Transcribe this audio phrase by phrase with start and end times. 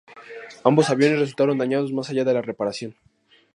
[0.63, 2.95] Ambos aviones resultaron dañados más allá de la reparación.